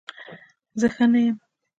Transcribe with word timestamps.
زه 0.79 0.87
ښه 0.95 1.05
نه 1.11 1.19
یم 1.25 1.37